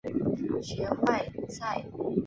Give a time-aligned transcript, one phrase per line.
[0.79, 1.85] 学坏晒！